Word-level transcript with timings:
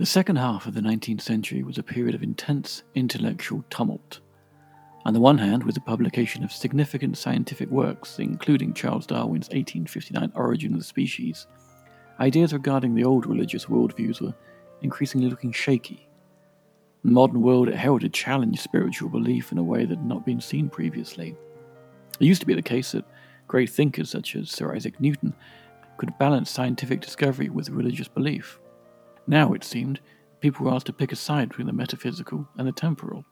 The 0.00 0.06
second 0.06 0.36
half 0.36 0.66
of 0.66 0.72
the 0.72 0.80
19th 0.80 1.20
century 1.20 1.62
was 1.62 1.76
a 1.76 1.82
period 1.82 2.14
of 2.14 2.22
intense 2.22 2.84
intellectual 2.94 3.62
tumult. 3.68 4.20
On 5.04 5.12
the 5.12 5.20
one 5.20 5.36
hand, 5.36 5.62
with 5.62 5.74
the 5.74 5.82
publication 5.82 6.42
of 6.42 6.52
significant 6.52 7.18
scientific 7.18 7.68
works, 7.68 8.18
including 8.18 8.72
Charles 8.72 9.04
Darwin's 9.04 9.50
1859 9.50 10.32
Origin 10.34 10.72
of 10.72 10.78
the 10.78 10.86
Species, 10.86 11.46
ideas 12.18 12.54
regarding 12.54 12.94
the 12.94 13.04
old 13.04 13.26
religious 13.26 13.66
worldviews 13.66 14.22
were 14.22 14.32
increasingly 14.80 15.28
looking 15.28 15.52
shaky. 15.52 16.08
The 17.04 17.10
modern 17.10 17.42
world 17.42 17.68
it 17.68 17.74
heralded 17.74 18.14
challenged 18.14 18.60
spiritual 18.60 19.10
belief 19.10 19.52
in 19.52 19.58
a 19.58 19.62
way 19.62 19.84
that 19.84 19.98
had 19.98 20.06
not 20.06 20.24
been 20.24 20.40
seen 20.40 20.70
previously. 20.70 21.36
It 22.18 22.24
used 22.24 22.40
to 22.40 22.46
be 22.46 22.54
the 22.54 22.62
case 22.62 22.92
that 22.92 23.04
great 23.48 23.68
thinkers 23.68 24.08
such 24.08 24.34
as 24.34 24.50
Sir 24.50 24.74
Isaac 24.74 24.98
Newton 24.98 25.34
could 25.98 26.16
balance 26.16 26.50
scientific 26.50 27.02
discovery 27.02 27.50
with 27.50 27.68
religious 27.68 28.08
belief. 28.08 28.58
Now, 29.26 29.52
it 29.52 29.64
seemed, 29.64 30.00
people 30.40 30.66
were 30.66 30.72
asked 30.72 30.86
to 30.86 30.92
pick 30.92 31.12
a 31.12 31.16
side 31.16 31.50
between 31.50 31.66
the 31.66 31.72
metaphysical 31.72 32.48
and 32.56 32.66
the 32.66 32.72
temporal. 32.72 33.24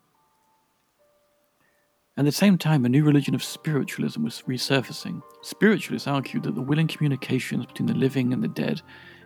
At 2.17 2.25
the 2.25 2.33
same 2.33 2.59
time, 2.59 2.85
a 2.85 2.89
new 2.89 3.05
religion 3.05 3.35
of 3.35 3.45
spiritualism 3.45 4.25
was 4.25 4.43
resurfacing. 4.49 5.23
Spiritualists 5.43 6.09
argued 6.09 6.43
that 6.43 6.57
the 6.57 6.63
willing 6.63 6.89
communications 6.89 7.67
between 7.67 7.87
the 7.87 7.95
living 7.95 8.33
and 8.33 8.43
the 8.43 8.49
dead 8.49 8.83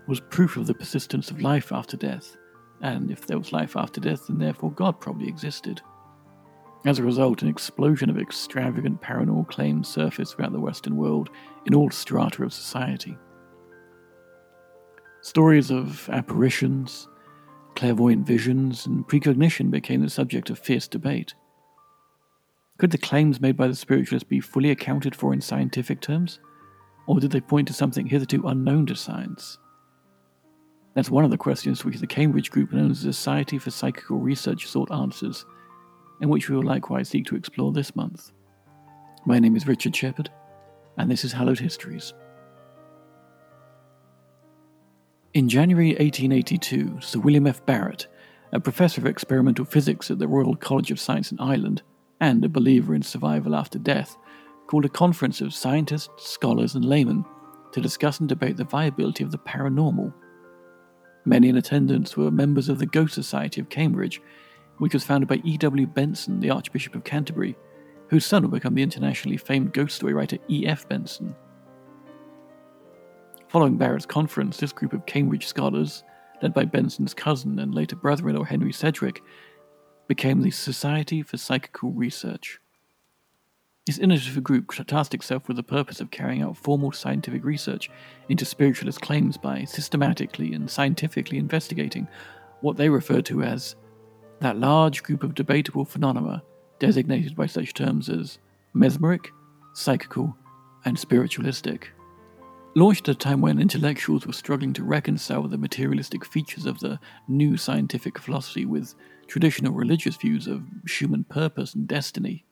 was 0.06 0.20
proof 0.20 0.56
of 0.56 0.66
the 0.66 0.74
persistence 0.74 1.30
of 1.30 1.40
life 1.40 1.72
after 1.72 1.96
death, 1.96 2.36
and 2.82 3.10
if 3.10 3.26
there 3.26 3.38
was 3.38 3.52
life 3.52 3.76
after 3.76 4.00
death, 4.00 4.26
then 4.26 4.38
therefore 4.38 4.72
God 4.72 5.00
probably 5.00 5.26
existed. 5.26 5.80
As 6.84 6.98
a 6.98 7.04
result, 7.04 7.42
an 7.42 7.48
explosion 7.48 8.10
of 8.10 8.18
extravagant 8.18 9.00
paranormal 9.00 9.46
claims 9.48 9.88
surfaced 9.88 10.34
throughout 10.34 10.52
the 10.52 10.60
Western 10.60 10.96
world 10.96 11.30
in 11.64 11.74
all 11.74 11.90
strata 11.90 12.42
of 12.42 12.52
society. 12.52 13.16
Stories 15.22 15.70
of 15.70 16.10
apparitions, 16.10 17.06
clairvoyant 17.76 18.26
visions, 18.26 18.86
and 18.86 19.06
precognition 19.06 19.70
became 19.70 20.02
the 20.02 20.10
subject 20.10 20.50
of 20.50 20.58
fierce 20.58 20.88
debate. 20.88 21.34
Could 22.78 22.90
the 22.90 22.98
claims 22.98 23.40
made 23.40 23.56
by 23.56 23.68
the 23.68 23.76
spiritualists 23.76 24.28
be 24.28 24.40
fully 24.40 24.72
accounted 24.72 25.14
for 25.14 25.32
in 25.32 25.40
scientific 25.40 26.00
terms? 26.00 26.40
Or 27.06 27.20
did 27.20 27.30
they 27.30 27.40
point 27.40 27.68
to 27.68 27.72
something 27.72 28.06
hitherto 28.06 28.48
unknown 28.48 28.86
to 28.86 28.96
science? 28.96 29.58
That's 30.94 31.10
one 31.10 31.24
of 31.24 31.30
the 31.30 31.38
questions 31.38 31.84
which 31.84 32.00
the 32.00 32.06
Cambridge 32.08 32.50
group 32.50 32.72
known 32.72 32.90
as 32.90 33.04
the 33.04 33.12
Society 33.12 33.58
for 33.58 33.70
Psychical 33.70 34.18
Research 34.18 34.66
sought 34.66 34.90
answers, 34.90 35.46
and 36.20 36.28
which 36.28 36.50
we 36.50 36.56
will 36.56 36.64
likewise 36.64 37.08
seek 37.08 37.26
to 37.26 37.36
explore 37.36 37.70
this 37.70 37.94
month. 37.94 38.32
My 39.24 39.38
name 39.38 39.54
is 39.54 39.68
Richard 39.68 39.94
Shepard, 39.94 40.30
and 40.98 41.08
this 41.08 41.24
is 41.24 41.32
Hallowed 41.32 41.60
Histories. 41.60 42.12
In 45.34 45.48
January 45.48 45.92
1882, 45.92 47.00
Sir 47.00 47.18
William 47.18 47.46
F. 47.46 47.64
Barrett, 47.64 48.06
a 48.52 48.60
professor 48.60 49.00
of 49.00 49.06
experimental 49.06 49.64
physics 49.64 50.10
at 50.10 50.18
the 50.18 50.28
Royal 50.28 50.54
College 50.54 50.90
of 50.90 51.00
Science 51.00 51.32
in 51.32 51.40
Ireland 51.40 51.80
and 52.20 52.44
a 52.44 52.50
believer 52.50 52.94
in 52.94 53.00
survival 53.00 53.56
after 53.56 53.78
death, 53.78 54.18
called 54.66 54.84
a 54.84 54.90
conference 54.90 55.40
of 55.40 55.54
scientists, 55.54 56.10
scholars, 56.18 56.74
and 56.74 56.84
laymen 56.84 57.24
to 57.72 57.80
discuss 57.80 58.20
and 58.20 58.28
debate 58.28 58.58
the 58.58 58.64
viability 58.64 59.24
of 59.24 59.30
the 59.30 59.38
paranormal. 59.38 60.12
Many 61.24 61.48
in 61.48 61.56
attendance 61.56 62.14
were 62.14 62.30
members 62.30 62.68
of 62.68 62.78
the 62.78 62.84
Ghost 62.84 63.14
Society 63.14 63.58
of 63.58 63.70
Cambridge, 63.70 64.20
which 64.76 64.92
was 64.92 65.04
founded 65.04 65.30
by 65.30 65.40
E.W. 65.44 65.86
Benson, 65.86 66.40
the 66.40 66.50
Archbishop 66.50 66.94
of 66.94 67.04
Canterbury, 67.04 67.56
whose 68.08 68.26
son 68.26 68.42
would 68.42 68.50
become 68.50 68.74
the 68.74 68.82
internationally 68.82 69.38
famed 69.38 69.72
ghost 69.72 69.96
story 69.96 70.12
writer 70.12 70.36
E.F. 70.50 70.86
Benson. 70.90 71.34
Following 73.52 73.76
Barrett's 73.76 74.06
conference, 74.06 74.56
this 74.56 74.72
group 74.72 74.94
of 74.94 75.04
Cambridge 75.04 75.46
scholars, 75.46 76.04
led 76.40 76.54
by 76.54 76.64
Benson's 76.64 77.12
cousin 77.12 77.58
and 77.58 77.74
later 77.74 77.94
brother 77.94 78.30
in 78.30 78.36
law 78.36 78.44
Henry 78.44 78.72
Sidgwick, 78.72 79.22
became 80.08 80.40
the 80.40 80.50
Society 80.50 81.20
for 81.20 81.36
Psychical 81.36 81.90
Research. 81.90 82.60
This 83.84 83.98
innovative 83.98 84.42
group 84.42 84.72
tasked 84.86 85.12
itself 85.12 85.48
with 85.48 85.58
the 85.58 85.62
purpose 85.62 86.00
of 86.00 86.10
carrying 86.10 86.40
out 86.40 86.56
formal 86.56 86.92
scientific 86.92 87.44
research 87.44 87.90
into 88.30 88.46
spiritualist 88.46 89.02
claims 89.02 89.36
by 89.36 89.64
systematically 89.64 90.54
and 90.54 90.70
scientifically 90.70 91.36
investigating 91.36 92.08
what 92.62 92.78
they 92.78 92.88
referred 92.88 93.26
to 93.26 93.42
as 93.42 93.76
that 94.40 94.56
large 94.56 95.02
group 95.02 95.22
of 95.22 95.34
debatable 95.34 95.84
phenomena 95.84 96.42
designated 96.78 97.36
by 97.36 97.44
such 97.44 97.74
terms 97.74 98.08
as 98.08 98.38
mesmeric, 98.72 99.30
psychical, 99.74 100.34
and 100.86 100.98
spiritualistic. 100.98 101.90
Launched 102.74 103.06
at 103.10 103.16
a 103.16 103.18
time 103.18 103.42
when 103.42 103.60
intellectuals 103.60 104.26
were 104.26 104.32
struggling 104.32 104.72
to 104.72 104.82
reconcile 104.82 105.46
the 105.46 105.58
materialistic 105.58 106.24
features 106.24 106.64
of 106.64 106.80
the 106.80 106.98
new 107.28 107.58
scientific 107.58 108.18
philosophy 108.18 108.64
with 108.64 108.94
traditional 109.26 109.74
religious 109.74 110.16
views 110.16 110.46
of 110.46 110.64
human 110.88 111.22
purpose 111.24 111.74
and 111.74 111.86
destiny, 111.86 112.46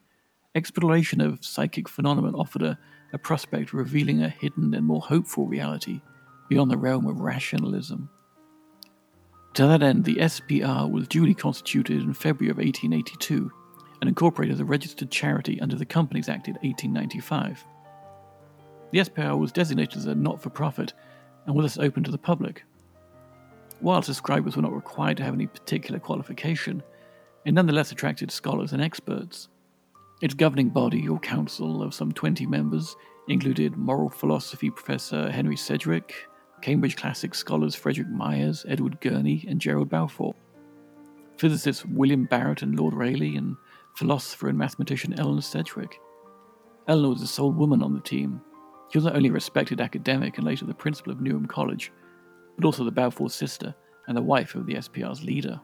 exploration 0.55 1.23
of 1.23 1.43
psychic 1.43 1.89
phenomena 1.89 2.37
offered 2.37 2.63
a, 2.63 2.79
a 3.15 3.19
prospect 3.19 3.73
revealing 3.73 4.23
a 4.23 4.29
hidden 4.29 4.75
and 4.75 4.85
more 4.85 5.01
hopeful 5.01 5.47
reality 5.47 6.03
beyond 6.51 6.71
the 6.71 6.77
realm 6.77 7.07
of 7.07 7.21
rationalism. 7.21 8.11
To 9.55 9.67
that 9.69 9.83
end, 9.83 10.05
the 10.05 10.17
SPR 10.17 10.91
was 10.91 11.09
duly 11.09 11.35
constituted 11.35 12.03
in 12.03 12.13
February 12.13 12.51
of 12.51 12.59
1882 12.59 13.51
and 14.03 14.09
incorporated 14.09 14.55
as 14.55 14.61
a 14.61 14.67
registered 14.67 15.11
charity 15.11 15.59
under 15.63 15.77
the 15.77 15.87
Companies 15.87 16.29
Act 16.29 16.47
in 16.47 16.55
1895. 16.55 17.65
The 18.91 18.99
SPR 19.01 19.39
was 19.39 19.53
designated 19.53 19.99
as 19.99 20.07
a 20.07 20.15
not 20.15 20.43
for 20.43 20.51
profit 20.51 20.93
and 21.47 21.55
was 21.55 21.75
thus 21.77 21.85
open 21.85 22.03
to 22.05 22.11
the 22.11 22.19
public. 22.19 22.65
While 23.81 24.03
subscribers 24.03 24.57
were 24.57 24.63
not 24.63 24.75
required 24.75 25.17
to 25.19 25.23
have 25.23 25.35
any 25.35 25.47
particular 25.47 25.99
qualification, 25.99 26.83
it 27.45 27.53
nonetheless 27.53 27.93
attracted 27.93 28.31
scholars 28.31 28.73
and 28.73 28.83
experts. 28.83 29.49
Its 30.21 30.35
governing 30.35 30.69
body, 30.69 31.09
or 31.09 31.19
council, 31.19 31.83
of 31.83 31.95
some 31.95 32.13
20 32.13 32.45
members, 32.45 32.95
included 33.29 33.77
moral 33.77 34.11
philosophy 34.11 34.71
professor 34.71 35.31
Henry 35.31 35.57
Sidgwick, 35.57 36.15
Cambridge 36.61 36.97
classics 36.97 37.39
scholars 37.39 37.75
Frederick 37.75 38.09
Myers, 38.11 38.67
Edward 38.69 39.01
Gurney, 39.01 39.47
and 39.49 39.61
Gerald 39.61 39.89
Balfour, 39.89 40.35
physicists 41.39 41.87
William 41.87 42.25
Barrett 42.25 42.61
and 42.61 42.79
Lord 42.79 42.93
Rayleigh, 42.93 43.39
and 43.39 43.57
philosopher 43.97 44.49
and 44.49 44.59
mathematician 44.59 45.19
Eleanor 45.19 45.41
Sidgwick. 45.41 45.99
Eleanor 46.87 47.11
was 47.11 47.21
the 47.23 47.27
sole 47.27 47.53
woman 47.53 47.83
on 47.83 47.95
the 47.95 48.01
team, 48.01 48.43
she 48.91 48.99
was 48.99 49.05
not 49.05 49.17
only 49.17 49.29
a 49.29 49.33
respected 49.33 49.81
academic 49.81 50.37
and 50.37 50.47
later 50.47 50.67
the 50.67 50.75
principal 50.75 51.13
of 51.13 51.21
Newnham 51.21 51.47
College, 51.47 51.93
but 52.57 52.65
also 52.65 52.85
the 52.85 52.91
Balfour 52.91 53.31
sister 53.31 53.75
and 54.09 54.17
the 54.17 54.23
wife 54.23 54.55
of 54.55 54.67
the 54.67 54.75
SPR's 54.75 55.25
leader. 55.25 55.61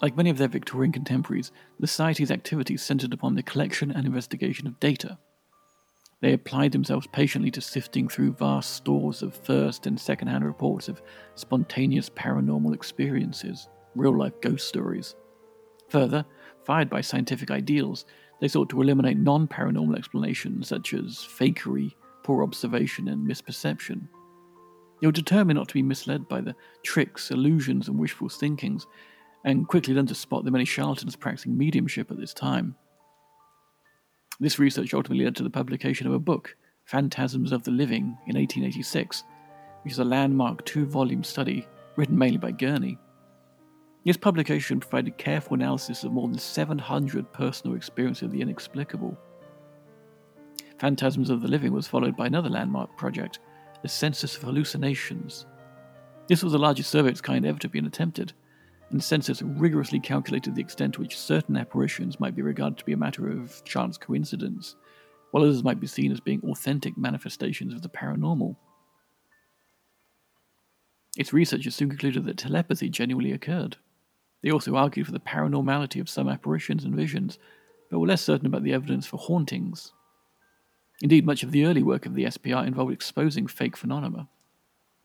Like 0.00 0.16
many 0.16 0.30
of 0.30 0.38
their 0.38 0.48
Victorian 0.48 0.92
contemporaries, 0.92 1.52
the 1.78 1.86
Society's 1.86 2.30
activities 2.30 2.82
centered 2.82 3.12
upon 3.12 3.34
the 3.34 3.42
collection 3.42 3.90
and 3.90 4.06
investigation 4.06 4.66
of 4.66 4.80
data. 4.80 5.18
They 6.22 6.32
applied 6.32 6.72
themselves 6.72 7.06
patiently 7.12 7.50
to 7.50 7.60
sifting 7.60 8.08
through 8.08 8.32
vast 8.32 8.74
stores 8.74 9.22
of 9.22 9.34
first 9.34 9.86
and 9.86 10.00
second 10.00 10.28
hand 10.28 10.44
reports 10.44 10.88
of 10.88 11.02
spontaneous 11.34 12.08
paranormal 12.08 12.74
experiences, 12.74 13.68
real 13.94 14.16
life 14.16 14.40
ghost 14.40 14.68
stories. 14.68 15.14
Further, 15.90 16.24
fired 16.64 16.88
by 16.88 17.00
scientific 17.00 17.50
ideals, 17.50 18.06
they 18.42 18.48
sought 18.48 18.68
to 18.68 18.82
eliminate 18.82 19.16
non 19.18 19.46
paranormal 19.46 19.96
explanations 19.96 20.66
such 20.66 20.94
as 20.94 21.18
fakery, 21.18 21.94
poor 22.24 22.42
observation, 22.42 23.06
and 23.06 23.24
misperception. 23.24 24.08
They 25.00 25.06
were 25.06 25.12
determined 25.12 25.58
not 25.58 25.68
to 25.68 25.74
be 25.74 25.82
misled 25.82 26.26
by 26.26 26.40
the 26.40 26.56
tricks, 26.82 27.30
illusions, 27.30 27.86
and 27.86 27.96
wishful 27.96 28.28
thinkings, 28.28 28.88
and 29.44 29.68
quickly 29.68 29.94
learned 29.94 30.08
to 30.08 30.16
spot 30.16 30.44
the 30.44 30.50
many 30.50 30.64
charlatans 30.64 31.14
practicing 31.14 31.56
mediumship 31.56 32.10
at 32.10 32.18
this 32.18 32.34
time. 32.34 32.74
This 34.40 34.58
research 34.58 34.92
ultimately 34.92 35.24
led 35.24 35.36
to 35.36 35.44
the 35.44 35.50
publication 35.50 36.08
of 36.08 36.12
a 36.12 36.18
book, 36.18 36.56
Phantasms 36.84 37.52
of 37.52 37.62
the 37.62 37.70
Living, 37.70 38.18
in 38.26 38.34
1886, 38.34 39.22
which 39.84 39.92
is 39.92 40.00
a 40.00 40.04
landmark 40.04 40.64
two 40.64 40.84
volume 40.84 41.22
study 41.22 41.64
written 41.94 42.18
mainly 42.18 42.38
by 42.38 42.50
Gurney. 42.50 42.98
This 44.04 44.16
publication 44.16 44.80
provided 44.80 45.16
careful 45.16 45.54
analysis 45.54 46.02
of 46.02 46.12
more 46.12 46.26
than 46.26 46.38
700 46.38 47.32
personal 47.32 47.76
experiences 47.76 48.24
of 48.24 48.32
the 48.32 48.40
inexplicable. 48.40 49.16
Phantasms 50.78 51.30
of 51.30 51.40
the 51.40 51.46
Living 51.46 51.72
was 51.72 51.86
followed 51.86 52.16
by 52.16 52.26
another 52.26 52.48
landmark 52.48 52.96
project, 52.96 53.38
the 53.82 53.88
Census 53.88 54.36
of 54.36 54.42
Hallucinations. 54.42 55.46
This 56.26 56.42
was 56.42 56.52
the 56.52 56.58
largest 56.58 56.90
survey 56.90 57.08
of 57.08 57.12
its 57.12 57.20
kind 57.20 57.46
ever 57.46 57.60
to 57.60 57.68
be 57.68 57.78
attempted, 57.78 58.32
and 58.90 58.98
the 58.98 59.04
census 59.04 59.40
rigorously 59.40 60.00
calculated 60.00 60.56
the 60.56 60.60
extent 60.60 60.94
to 60.94 61.00
which 61.00 61.16
certain 61.16 61.56
apparitions 61.56 62.18
might 62.18 62.34
be 62.34 62.42
regarded 62.42 62.78
to 62.78 62.84
be 62.84 62.92
a 62.92 62.96
matter 62.96 63.28
of 63.28 63.62
chance 63.64 63.96
coincidence, 63.96 64.74
while 65.30 65.44
others 65.44 65.62
might 65.62 65.78
be 65.78 65.86
seen 65.86 66.10
as 66.10 66.18
being 66.18 66.42
authentic 66.50 66.98
manifestations 66.98 67.72
of 67.72 67.82
the 67.82 67.88
paranormal. 67.88 68.56
Its 71.16 71.32
researchers 71.32 71.76
soon 71.76 71.90
concluded 71.90 72.24
that 72.24 72.38
telepathy 72.38 72.88
genuinely 72.88 73.30
occurred. 73.30 73.76
They 74.42 74.50
also 74.50 74.74
argued 74.74 75.06
for 75.06 75.12
the 75.12 75.20
paranormality 75.20 76.00
of 76.00 76.08
some 76.08 76.28
apparitions 76.28 76.84
and 76.84 76.94
visions, 76.94 77.38
but 77.90 77.98
were 77.98 78.06
less 78.06 78.22
certain 78.22 78.46
about 78.46 78.64
the 78.64 78.72
evidence 78.72 79.06
for 79.06 79.18
hauntings. 79.18 79.92
Indeed, 81.00 81.26
much 81.26 81.42
of 81.42 81.52
the 81.52 81.64
early 81.64 81.82
work 81.82 82.06
of 82.06 82.14
the 82.14 82.24
SPR 82.24 82.66
involved 82.66 82.92
exposing 82.92 83.46
fake 83.46 83.76
phenomena. 83.76 84.28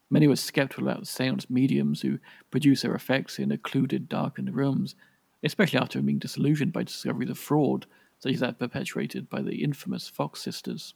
Many 0.10 0.28
were 0.28 0.36
skeptical 0.36 0.88
about 0.88 1.07
seance 1.07 1.50
mediums 1.50 2.01
who 2.01 2.19
produce 2.50 2.81
their 2.81 2.95
effects 2.95 3.39
in 3.39 3.51
occluded, 3.51 4.07
darkened 4.07 4.56
rooms, 4.56 4.95
especially 5.44 5.80
after 5.80 6.01
being 6.01 6.19
disillusioned 6.19 6.74
by 6.74 6.84
discoveries 6.84 7.30
of 7.30 7.38
fraud, 7.38 7.86
such 8.19 8.34
as 8.34 8.39
that 8.39 8.57
perpetrated 8.57 9.30
by 9.30 9.42
the 9.42 9.63
infamous 9.63 10.07
Fox 10.07 10.42
sisters. 10.42 10.94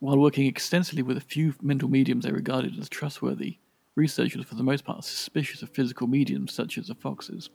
While 0.00 0.18
working 0.18 0.46
extensively 0.46 1.02
with 1.02 1.16
a 1.16 1.20
few 1.20 1.54
mental 1.60 1.88
mediums 1.88 2.24
they 2.24 2.30
regarded 2.30 2.78
as 2.78 2.88
trustworthy, 2.88 3.58
researchers 3.98 4.46
for 4.46 4.54
the 4.54 4.62
most 4.62 4.84
part 4.84 5.04
suspicious 5.04 5.60
of 5.60 5.68
physical 5.68 6.06
mediums 6.06 6.54
such 6.54 6.78
as 6.78 6.86
the 6.86 6.94
Foxes. 6.94 7.50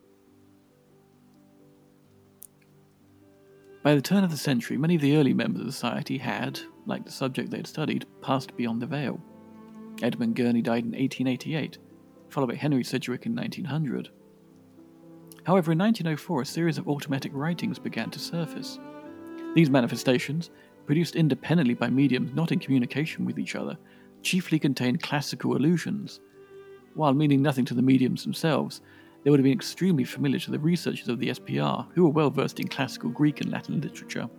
By 3.82 3.96
the 3.96 4.02
turn 4.02 4.24
of 4.24 4.32
the 4.32 4.38
century, 4.38 4.78
many 4.78 4.96
of 4.96 5.02
the 5.02 5.18
early 5.18 5.34
members 5.34 5.62
of 5.62 5.66
the 5.66 5.74
society 5.74 6.18
had, 6.18 6.60
like 6.86 7.04
the 7.04 7.12
subject 7.12 7.50
they 7.50 7.58
had 7.58 7.68
studied, 7.68 8.06
passed 8.22 8.56
beyond 8.56 8.82
the 8.82 8.86
veil. 8.86 9.20
Edmund 10.02 10.36
Gurney 10.36 10.62
died 10.62 10.86
in 10.86 10.92
1888, 10.92 11.80
followed 12.30 12.48
by 12.48 12.56
Henry 12.56 12.84
Sidgwick 12.84 13.26
in 13.26 13.36
1900. 13.36 14.10
However, 15.46 15.74
in 15.74 15.80
1904, 15.80 16.42
a 16.42 16.46
series 16.46 16.78
of 16.78 16.88
automatic 16.88 17.32
writings 17.34 17.78
began 17.78 18.10
to 18.12 18.20
surface. 18.20 18.80
These 19.56 19.70
manifestations, 19.70 20.50
produced 20.86 21.16
independently 21.16 21.74
by 21.74 21.90
mediums 21.90 22.34
not 22.34 22.52
in 22.52 22.60
communication 22.60 23.26
with 23.26 23.40
each 23.40 23.56
other, 23.56 23.78
chiefly 24.22 24.60
contained 24.60 25.02
classical 25.04 25.56
allusions. 25.56 26.22
While 26.96 27.14
meaning 27.14 27.42
nothing 27.42 27.66
to 27.66 27.74
the 27.74 27.82
mediums 27.82 28.24
themselves, 28.24 28.82
they 29.24 29.30
would 29.30 29.40
have 29.40 29.46
been 29.46 29.54
extremely 29.54 30.04
familiar 30.04 30.40
to 30.40 30.52
the 30.52 30.60
researchers 30.60 31.08
of 31.08 31.20
the 31.20 31.30
SPR, 31.30 31.88
who 31.94 32.04
were 32.04 32.10
well 32.10 32.30
versed 32.30 32.60
in 32.60 32.68
classical 32.68 33.10
Greek 33.10 33.42
and 33.42 33.52
Latin 33.52 33.82
literature. 33.82 34.30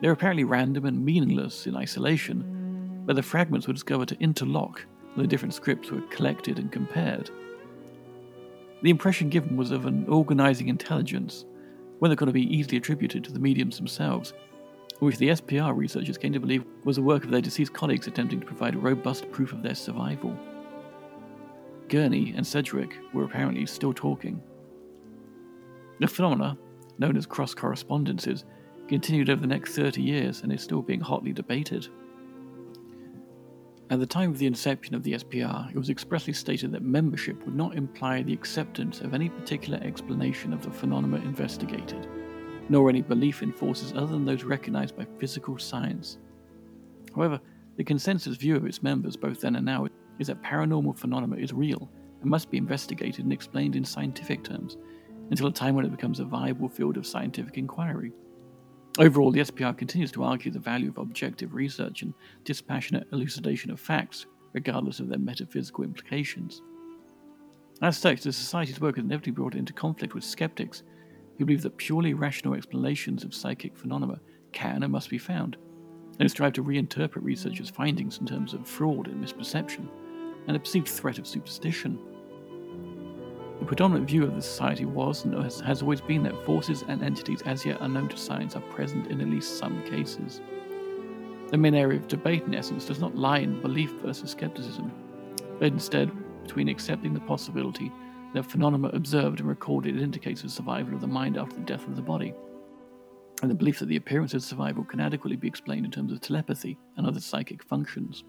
They 0.00 0.08
were 0.08 0.14
apparently 0.14 0.44
random 0.44 0.84
and 0.84 1.04
meaningless 1.04 1.66
in 1.66 1.76
isolation, 1.76 3.04
but 3.06 3.16
the 3.16 3.22
fragments 3.22 3.66
were 3.66 3.72
discovered 3.72 4.08
to 4.08 4.20
interlock 4.20 4.84
when 5.14 5.24
the 5.24 5.28
different 5.28 5.54
scripts 5.54 5.90
were 5.90 6.02
collected 6.02 6.58
and 6.58 6.70
compared. 6.70 7.30
The 8.82 8.90
impression 8.90 9.30
given 9.30 9.56
was 9.56 9.70
of 9.70 9.86
an 9.86 10.06
organizing 10.08 10.68
intelligence, 10.68 11.46
one 12.00 12.10
that 12.10 12.18
could 12.18 12.30
be 12.32 12.54
easily 12.54 12.76
attributed 12.76 13.24
to 13.24 13.32
the 13.32 13.38
mediums 13.38 13.78
themselves, 13.78 14.34
which 14.98 15.16
the 15.16 15.28
SPR 15.28 15.74
researchers 15.74 16.18
came 16.18 16.32
to 16.32 16.40
believe 16.40 16.64
was 16.84 16.96
the 16.96 17.02
work 17.02 17.24
of 17.24 17.30
their 17.30 17.40
deceased 17.40 17.72
colleagues 17.72 18.06
attempting 18.06 18.40
to 18.40 18.46
provide 18.46 18.76
robust 18.76 19.30
proof 19.30 19.52
of 19.52 19.62
their 19.62 19.74
survival. 19.74 20.36
Gurney 21.88 22.34
and 22.36 22.46
Sidgwick 22.46 22.98
were 23.12 23.24
apparently 23.24 23.66
still 23.66 23.92
talking. 23.92 24.42
The 26.00 26.06
phenomena, 26.06 26.58
known 26.98 27.16
as 27.16 27.26
cross 27.26 27.54
correspondences, 27.54 28.44
continued 28.88 29.30
over 29.30 29.40
the 29.40 29.46
next 29.46 29.74
30 29.74 30.02
years 30.02 30.42
and 30.42 30.52
is 30.52 30.62
still 30.62 30.82
being 30.82 31.00
hotly 31.00 31.32
debated. 31.32 31.88
At 33.88 34.00
the 34.00 34.06
time 34.06 34.30
of 34.30 34.38
the 34.38 34.46
inception 34.46 34.96
of 34.96 35.04
the 35.04 35.12
SPR, 35.12 35.70
it 35.70 35.76
was 35.76 35.90
expressly 35.90 36.32
stated 36.32 36.72
that 36.72 36.82
membership 36.82 37.44
would 37.44 37.54
not 37.54 37.76
imply 37.76 38.22
the 38.22 38.32
acceptance 38.32 39.00
of 39.00 39.14
any 39.14 39.28
particular 39.28 39.78
explanation 39.80 40.52
of 40.52 40.62
the 40.62 40.72
phenomena 40.72 41.24
investigated, 41.24 42.08
nor 42.68 42.90
any 42.90 43.00
belief 43.00 43.42
in 43.42 43.52
forces 43.52 43.92
other 43.92 44.06
than 44.06 44.24
those 44.24 44.42
recognized 44.42 44.96
by 44.96 45.06
physical 45.18 45.56
science. 45.56 46.18
However, 47.14 47.40
the 47.76 47.84
consensus 47.84 48.36
view 48.36 48.56
of 48.56 48.66
its 48.66 48.82
members, 48.82 49.16
both 49.16 49.40
then 49.40 49.54
and 49.54 49.64
now, 49.64 49.86
is 50.18 50.28
that 50.28 50.42
paranormal 50.42 50.98
phenomena 50.98 51.36
is 51.36 51.52
real 51.52 51.90
and 52.20 52.30
must 52.30 52.50
be 52.50 52.58
investigated 52.58 53.24
and 53.24 53.32
explained 53.32 53.76
in 53.76 53.84
scientific 53.84 54.42
terms 54.42 54.76
until 55.30 55.48
a 55.48 55.52
time 55.52 55.74
when 55.74 55.84
it 55.84 55.90
becomes 55.90 56.20
a 56.20 56.24
viable 56.24 56.68
field 56.68 56.96
of 56.96 57.06
scientific 57.06 57.58
inquiry. 57.58 58.12
Overall, 58.98 59.30
the 59.30 59.40
SPR 59.40 59.76
continues 59.76 60.10
to 60.12 60.24
argue 60.24 60.50
the 60.50 60.58
value 60.58 60.88
of 60.88 60.98
objective 60.98 61.52
research 61.52 62.02
and 62.02 62.14
dispassionate 62.44 63.06
elucidation 63.12 63.70
of 63.70 63.78
facts, 63.78 64.26
regardless 64.54 65.00
of 65.00 65.08
their 65.08 65.18
metaphysical 65.18 65.84
implications. 65.84 66.62
As 67.82 67.98
such, 67.98 68.22
the 68.22 68.32
Society's 68.32 68.80
work 68.80 68.96
has 68.96 69.04
inevitably 69.04 69.32
brought 69.32 69.54
into 69.54 69.74
conflict 69.74 70.14
with 70.14 70.24
skeptics 70.24 70.82
who 71.36 71.44
believe 71.44 71.62
that 71.62 71.76
purely 71.76 72.14
rational 72.14 72.54
explanations 72.54 73.22
of 73.22 73.34
psychic 73.34 73.76
phenomena 73.76 74.18
can 74.52 74.82
and 74.82 74.92
must 74.92 75.10
be 75.10 75.18
found, 75.18 75.58
and 76.18 76.30
strive 76.30 76.54
to 76.54 76.64
reinterpret 76.64 77.22
researchers' 77.22 77.68
findings 77.68 78.16
in 78.18 78.24
terms 78.24 78.54
of 78.54 78.66
fraud 78.66 79.08
and 79.08 79.22
misperception, 79.22 79.88
and 80.46 80.56
a 80.56 80.60
perceived 80.60 80.88
threat 80.88 81.18
of 81.18 81.26
superstition. 81.26 81.98
The 83.58 83.64
predominant 83.64 84.08
view 84.08 84.22
of 84.24 84.34
the 84.34 84.42
society 84.42 84.84
was 84.84 85.24
and 85.24 85.34
has 85.34 85.82
always 85.82 86.00
been 86.00 86.22
that 86.24 86.44
forces 86.44 86.84
and 86.88 87.02
entities 87.02 87.42
as 87.42 87.64
yet 87.64 87.78
unknown 87.80 88.08
to 88.10 88.16
science 88.16 88.54
are 88.54 88.60
present 88.60 89.06
in 89.08 89.20
at 89.20 89.28
least 89.28 89.58
some 89.58 89.82
cases. 89.84 90.40
The 91.48 91.56
main 91.56 91.74
area 91.74 91.98
of 91.98 92.08
debate, 92.08 92.42
in 92.44 92.54
essence, 92.54 92.84
does 92.84 93.00
not 93.00 93.16
lie 93.16 93.38
in 93.38 93.62
belief 93.62 93.92
versus 94.02 94.32
skepticism, 94.32 94.92
but 95.58 95.72
instead 95.72 96.10
between 96.42 96.68
accepting 96.68 97.14
the 97.14 97.20
possibility 97.20 97.90
that 98.34 98.44
phenomena 98.44 98.88
observed 98.88 99.40
and 99.40 99.48
recorded 99.48 100.00
indicates 100.00 100.42
the 100.42 100.48
survival 100.48 100.94
of 100.94 101.00
the 101.00 101.06
mind 101.06 101.38
after 101.38 101.56
the 101.56 101.62
death 101.62 101.86
of 101.86 101.96
the 101.96 102.02
body, 102.02 102.34
and 103.42 103.50
the 103.50 103.54
belief 103.54 103.78
that 103.78 103.86
the 103.86 103.96
appearance 103.96 104.34
of 104.34 104.42
survival 104.42 104.84
can 104.84 105.00
adequately 105.00 105.36
be 105.36 105.48
explained 105.48 105.84
in 105.84 105.90
terms 105.90 106.12
of 106.12 106.20
telepathy 106.20 106.76
and 106.96 107.06
other 107.06 107.20
psychic 107.20 107.62
functions. 107.62 108.24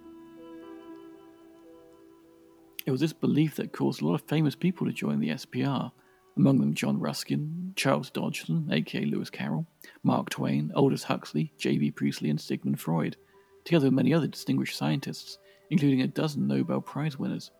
It 2.87 2.91
was 2.91 3.01
this 3.01 3.11
belief 3.11 3.55
that 3.55 3.73
caused 3.73 4.01
a 4.01 4.05
lot 4.05 4.15
of 4.15 4.21
famous 4.21 4.55
people 4.55 4.87
to 4.87 4.93
join 4.93 5.19
the 5.19 5.31
SPR, 5.31 5.91
among 6.37 6.61
them 6.61 6.73
John 6.73 6.97
Ruskin, 7.01 7.73
Charles 7.75 8.09
Dodgson, 8.09 8.69
aka 8.71 9.03
Lewis 9.03 9.29
Carroll, 9.29 9.67
Mark 10.03 10.29
Twain, 10.29 10.71
Aldous 10.73 11.03
Huxley, 11.03 11.51
J.B. 11.57 11.91
Priestley, 11.91 12.29
and 12.29 12.39
Sigmund 12.39 12.79
Freud, 12.79 13.17
together 13.65 13.87
with 13.87 13.93
many 13.93 14.13
other 14.13 14.27
distinguished 14.27 14.77
scientists, 14.77 15.37
including 15.69 16.01
a 16.01 16.07
dozen 16.07 16.47
Nobel 16.47 16.79
Prize 16.79 17.19
winners. 17.19 17.51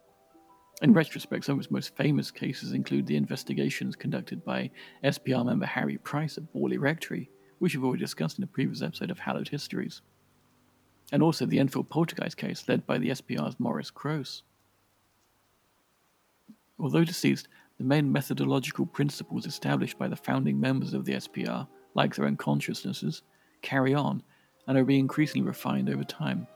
In 0.81 0.93
retrospect, 0.93 1.43
some 1.43 1.55
of 1.55 1.59
its 1.59 1.71
most 1.71 1.93
famous 1.97 2.31
cases 2.31 2.71
include 2.71 3.05
the 3.05 3.17
investigations 3.17 3.97
conducted 3.97 4.45
by 4.45 4.71
SPR 5.03 5.45
member 5.45 5.65
Harry 5.65 5.97
Price 5.97 6.37
at 6.37 6.53
Borley 6.53 6.79
Rectory, 6.79 7.29
which 7.59 7.75
we've 7.75 7.83
already 7.83 7.99
discussed 7.99 8.37
in 8.37 8.45
a 8.45 8.47
previous 8.47 8.81
episode 8.81 9.11
of 9.11 9.19
Hallowed 9.19 9.49
Histories, 9.49 10.01
and 11.11 11.21
also 11.21 11.45
the 11.45 11.59
Enfield 11.59 11.89
Poltergeist 11.89 12.37
case 12.37 12.63
led 12.69 12.87
by 12.87 12.97
the 12.97 13.09
SPR's 13.09 13.59
Maurice 13.59 13.89
Grosse. 13.89 14.43
Although 16.79 17.03
deceased, 17.03 17.47
the 17.77 17.83
main 17.83 18.11
methodological 18.11 18.85
principles 18.85 19.45
established 19.45 19.97
by 19.97 20.07
the 20.07 20.15
founding 20.15 20.59
members 20.59 20.93
of 20.93 21.05
the 21.05 21.13
SPR, 21.13 21.67
like 21.93 22.15
their 22.15 22.25
own 22.25 22.37
consciousnesses, 22.37 23.23
carry 23.61 23.93
on 23.93 24.23
and 24.67 24.77
are 24.77 24.83
being 24.83 25.01
increasingly 25.01 25.47
refined 25.47 25.89
over 25.89 26.03
time. 26.03 26.47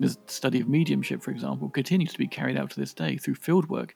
The 0.00 0.16
study 0.26 0.60
of 0.60 0.68
mediumship, 0.68 1.22
for 1.22 1.30
example, 1.30 1.68
continues 1.68 2.12
to 2.12 2.18
be 2.18 2.26
carried 2.26 2.56
out 2.56 2.70
to 2.70 2.80
this 2.80 2.94
day 2.94 3.16
through 3.16 3.36
fieldwork 3.36 3.90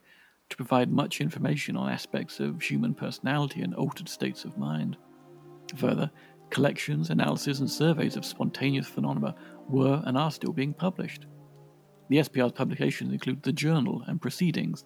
to 0.49 0.57
provide 0.57 0.91
much 0.91 1.21
information 1.21 1.77
on 1.77 1.91
aspects 1.91 2.39
of 2.39 2.63
human 2.63 2.95
personality 2.95 3.63
and 3.63 3.75
altered 3.75 4.09
states 4.09 4.45
of 4.45 4.57
mind. 4.57 4.97
Further, 5.77 6.11
collections, 6.51 7.11
analyses, 7.11 7.61
and 7.61 7.71
surveys 7.71 8.17
of 8.17 8.25
spontaneous 8.25 8.87
phenomena 8.87 9.35
were 9.69 10.03
and 10.05 10.17
are 10.17 10.31
still 10.31 10.53
being 10.53 10.73
published. 10.73 11.27
The 12.09 12.19
SPR's 12.19 12.53
publications 12.53 13.13
include 13.13 13.43
the 13.43 13.53
Journal 13.53 14.05
and 14.07 14.23
Proceedings, 14.23 14.85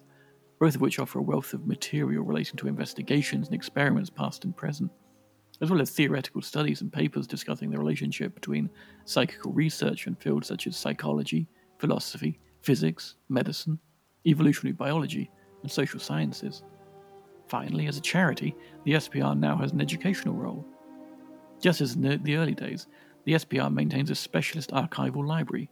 both 0.61 0.75
of 0.75 0.81
which 0.81 0.99
offer 0.99 1.17
a 1.17 1.23
wealth 1.23 1.53
of 1.53 1.65
material 1.65 2.23
relating 2.23 2.55
to 2.55 2.67
investigations 2.67 3.47
and 3.47 3.55
experiments 3.55 4.11
past 4.11 4.45
and 4.45 4.55
present, 4.55 4.91
as 5.59 5.71
well 5.71 5.81
as 5.81 5.89
theoretical 5.89 6.39
studies 6.39 6.81
and 6.81 6.93
papers 6.93 7.25
discussing 7.25 7.71
the 7.71 7.79
relationship 7.79 8.35
between 8.35 8.69
psychical 9.05 9.51
research 9.53 10.05
and 10.05 10.19
fields 10.19 10.47
such 10.47 10.67
as 10.67 10.77
psychology, 10.77 11.47
philosophy, 11.79 12.39
physics, 12.61 13.15
medicine, 13.27 13.79
evolutionary 14.27 14.73
biology, 14.73 15.31
and 15.63 15.71
social 15.71 15.99
sciences. 15.99 16.61
Finally, 17.47 17.87
as 17.87 17.97
a 17.97 18.01
charity, 18.01 18.55
the 18.85 18.93
SPR 18.93 19.35
now 19.35 19.57
has 19.57 19.71
an 19.71 19.81
educational 19.81 20.35
role. 20.35 20.63
Just 21.59 21.81
as 21.81 21.95
in 21.95 22.21
the 22.21 22.35
early 22.35 22.53
days, 22.53 22.85
the 23.25 23.33
SPR 23.33 23.73
maintains 23.73 24.11
a 24.11 24.15
specialist 24.15 24.69
archival 24.69 25.25
library. 25.25 25.71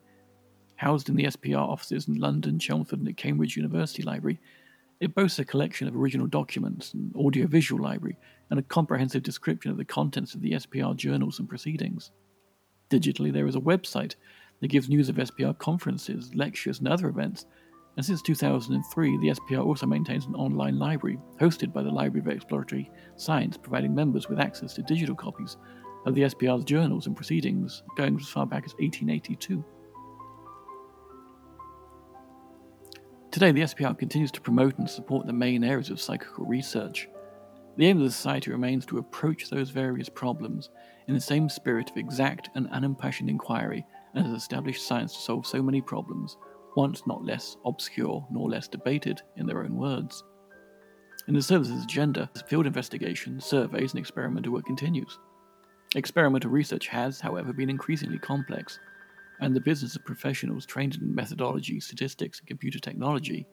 Housed 0.77 1.09
in 1.09 1.15
the 1.15 1.25
SPR 1.25 1.59
offices 1.59 2.07
in 2.07 2.15
London, 2.15 2.57
Chelmsford, 2.57 2.99
and 2.99 3.07
at 3.07 3.17
Cambridge 3.17 3.55
University 3.55 4.01
Library, 4.01 4.39
it 4.99 5.15
boasts 5.15 5.39
a 5.39 5.45
collection 5.45 5.87
of 5.87 5.95
original 5.95 6.27
documents, 6.27 6.93
an 6.93 7.11
audiovisual 7.15 7.81
library, 7.81 8.17
and 8.49 8.59
a 8.59 8.63
comprehensive 8.63 9.23
description 9.23 9.71
of 9.71 9.77
the 9.77 9.85
contents 9.85 10.33
of 10.33 10.41
the 10.41 10.51
SPR 10.51 10.95
journals 10.95 11.39
and 11.39 11.47
proceedings. 11.47 12.11
Digitally, 12.89 13.31
there 13.31 13.47
is 13.47 13.55
a 13.55 13.61
website 13.61 14.15
that 14.59 14.67
gives 14.67 14.89
news 14.89 15.07
of 15.07 15.15
SPR 15.15 15.57
conferences, 15.57 16.33
lectures, 16.35 16.79
and 16.79 16.87
other 16.87 17.07
events, 17.07 17.45
and 17.95 18.05
since 18.05 18.21
2003, 18.21 19.17
the 19.17 19.29
SPR 19.29 19.65
also 19.65 19.85
maintains 19.85 20.25
an 20.25 20.35
online 20.35 20.79
library 20.79 21.19
hosted 21.39 21.73
by 21.73 21.83
the 21.83 21.89
Library 21.89 22.21
of 22.21 22.33
Exploratory 22.33 22.89
Science, 23.17 23.57
providing 23.57 23.93
members 23.93 24.29
with 24.29 24.39
access 24.39 24.73
to 24.75 24.81
digital 24.83 25.15
copies 25.15 25.57
of 26.05 26.15
the 26.15 26.21
SPR's 26.21 26.63
journals 26.63 27.07
and 27.07 27.15
proceedings 27.15 27.83
going 27.97 28.15
as 28.17 28.29
far 28.29 28.45
back 28.45 28.63
as 28.65 28.73
1882. 28.75 29.63
Today, 33.39 33.53
the 33.53 33.67
SPR 33.67 33.97
continues 33.97 34.33
to 34.33 34.41
promote 34.41 34.77
and 34.79 34.89
support 34.89 35.25
the 35.25 35.31
main 35.31 35.63
areas 35.63 35.89
of 35.89 36.01
psychical 36.01 36.45
research. 36.45 37.07
The 37.77 37.87
aim 37.87 37.99
of 37.99 38.03
the 38.03 38.11
Society 38.11 38.51
remains 38.51 38.85
to 38.87 38.97
approach 38.97 39.49
those 39.49 39.69
various 39.69 40.09
problems 40.09 40.71
in 41.07 41.13
the 41.13 41.21
same 41.21 41.47
spirit 41.47 41.89
of 41.89 41.95
exact 41.95 42.49
and 42.55 42.69
unimpassioned 42.69 43.29
inquiry 43.29 43.85
as 44.13 44.25
has 44.25 44.33
established 44.33 44.85
science 44.85 45.13
to 45.13 45.21
solve 45.21 45.47
so 45.47 45.63
many 45.63 45.79
problems, 45.79 46.35
once 46.75 47.07
not 47.07 47.23
less 47.23 47.55
obscure 47.65 48.27
nor 48.29 48.49
less 48.49 48.67
debated 48.67 49.21
in 49.37 49.45
their 49.45 49.63
own 49.63 49.77
words. 49.77 50.21
In 51.29 51.33
the 51.33 51.41
service's 51.41 51.85
agenda, 51.85 52.29
field 52.45 52.67
investigation, 52.67 53.39
surveys, 53.39 53.93
and 53.93 54.01
experimental 54.01 54.51
work 54.51 54.65
continues. 54.65 55.17
Experimental 55.95 56.51
research 56.51 56.87
has, 56.87 57.21
however, 57.21 57.53
been 57.53 57.69
increasingly 57.69 58.19
complex, 58.19 58.79
and 59.41 59.55
the 59.55 59.61
business 59.61 59.95
of 59.95 60.05
professionals 60.05 60.65
trained 60.65 60.95
in 60.95 61.13
methodology, 61.13 61.79
statistics, 61.79 62.39
and 62.39 62.47
computer 62.47 62.79
technology, 62.79 63.45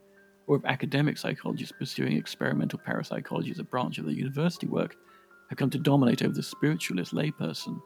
or 0.46 0.56
of 0.56 0.64
academic 0.64 1.18
psychologists 1.18 1.74
pursuing 1.78 2.16
experimental 2.16 2.78
parapsychology 2.78 3.50
as 3.50 3.58
a 3.58 3.64
branch 3.64 3.98
of 3.98 4.04
their 4.04 4.14
university 4.14 4.66
work, 4.66 4.96
have 5.48 5.58
come 5.58 5.70
to 5.70 5.78
dominate 5.78 6.22
over 6.22 6.34
the 6.34 6.42
spiritualist 6.42 7.14
layperson. 7.14 7.80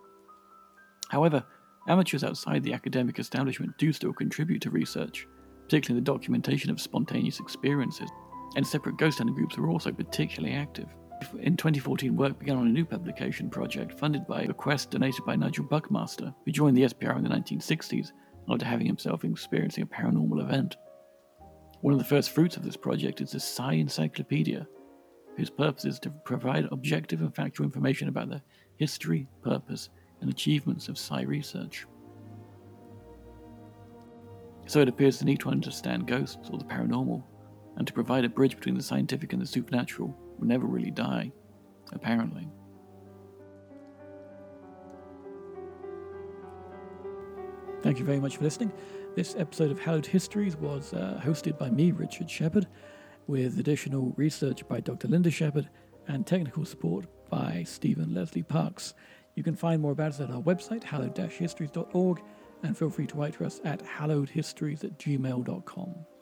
However, 1.11 1.45
amateurs 1.89 2.25
outside 2.25 2.63
the 2.63 2.73
academic 2.73 3.19
establishment 3.19 3.77
do 3.79 3.93
still 3.93 4.13
contribute 4.13 4.63
to 4.63 4.71
research, 4.71 5.27
particularly 5.65 5.99
in 5.99 6.05
the 6.05 6.13
documentation 6.13 6.71
of 6.71 6.81
spontaneous 6.81 7.41
experiences, 7.41 8.11
and 8.57 8.67
separate 8.67 8.97
ghost 8.97 9.19
hunting 9.19 9.35
groups 9.35 9.59
are 9.59 9.69
also 9.69 9.93
particularly 9.93 10.55
active. 10.55 10.89
In 11.41 11.57
2014, 11.57 12.17
work 12.17 12.39
began 12.39 12.57
on 12.57 12.67
a 12.67 12.71
new 12.71 12.85
publication 12.85 13.51
project 13.51 13.99
funded 13.99 14.27
by 14.27 14.43
a 14.43 14.47
bequest 14.47 14.91
donated 14.91 15.25
by 15.25 15.37
Nigel 15.37 15.65
Buckmaster, 15.65 16.35
who 16.45 16.51
joined 16.51 16.77
the 16.77 16.85
SPR 16.85 17.17
in 17.17 17.25
the 17.25 17.31
1960s 17.31 18.13
after 18.49 18.65
having 18.65 18.87
himself 18.87 19.25
experiencing 19.25 19.85
a 19.85 19.87
paranormal 19.87 20.43
event. 20.43 20.77
One 21.83 21.93
of 21.93 21.99
the 21.99 22.05
first 22.05 22.31
fruits 22.31 22.57
of 22.57 22.65
this 22.65 22.77
project 22.77 23.21
is 23.21 23.33
the 23.33 23.41
Psi 23.41 23.75
Encyclopedia, 23.75 24.67
whose 25.37 25.51
purpose 25.51 25.85
is 25.85 25.99
to 26.01 26.11
provide 26.11 26.69
objective 26.73 27.21
and 27.21 27.35
factual 27.35 27.65
information 27.65 28.09
about 28.09 28.29
the 28.29 28.43
history, 28.77 29.29
purpose, 29.43 29.89
and 30.21 30.31
achievements 30.31 30.89
of 30.89 30.99
Psi 30.99 31.23
research. 31.23 31.87
So 34.67 34.81
it 34.81 34.89
appears 34.89 35.19
the 35.19 35.25
need 35.25 35.41
to 35.41 35.51
understand 35.51 36.07
ghosts 36.07 36.51
or 36.51 36.59
the 36.59 36.65
paranormal, 36.65 37.23
and 37.77 37.87
to 37.87 37.93
provide 37.93 38.25
a 38.25 38.29
bridge 38.29 38.57
between 38.57 38.75
the 38.75 38.83
scientific 38.83 39.33
and 39.33 39.41
the 39.41 39.47
supernatural, 39.47 40.15
never 40.49 40.67
really 40.67 40.91
die, 40.91 41.33
apparently. 41.93 42.49
Thank 47.83 47.99
you 47.99 48.05
very 48.05 48.21
much 48.21 48.37
for 48.37 48.45
listening. 48.45 48.73
This 49.17 49.35
episode 49.37 49.71
of 49.71 49.81
Hallowed 49.81 50.07
Histories 50.07 50.57
was 50.57 50.93
uh, 50.93 51.21
hosted 51.25 51.59
by 51.59 51.71
me, 51.71 51.93
Richard 51.93 52.31
Shepard, 52.31 52.69
with 53.27 53.59
additional 53.59 54.13
research 54.17 54.67
by 54.69 54.81
Dr. 54.81 55.09
Linda 55.09 55.31
Shepard 55.31 55.69
and 56.07 56.27
technical 56.27 56.65
support 56.65 57.07
by 57.31 57.65
Stephen 57.67 58.13
Leslie 58.13 58.43
Parks. 58.43 58.95
You 59.35 59.43
can 59.43 59.57
find 59.57 59.81
more 59.81 59.93
about 59.93 60.11
us 60.11 60.21
at 60.21 60.31
our 60.31 60.43
website, 60.43 60.85
hallowed-histories.org, 60.85 62.23
and 62.63 62.77
feel 62.77 62.91
free 62.91 63.07
to 63.07 63.17
write 63.17 63.35
to 63.35 63.47
us 63.47 63.61
at 63.65 63.83
hallowedhistories 63.83 64.85
at 64.85 64.99
gmail.com. 64.99 65.95